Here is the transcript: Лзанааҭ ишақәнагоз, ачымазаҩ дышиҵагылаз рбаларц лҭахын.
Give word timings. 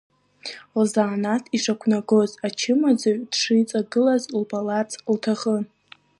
Лзанааҭ 0.79 1.43
ишақәнагоз, 1.55 2.31
ачымазаҩ 2.45 3.17
дышиҵагылаз 3.31 4.23
рбаларц 4.41 4.91
лҭахын. 5.13 5.63